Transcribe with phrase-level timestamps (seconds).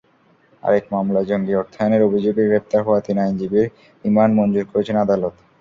[0.63, 3.67] আরেক মামলায় জঙ্গি অর্থায়নের অভিযোগে গ্রেপ্তার হওয়া তিন আইনজীবীর
[4.05, 5.33] রিমান্ড মঞ্জুর করেছেন আদালত।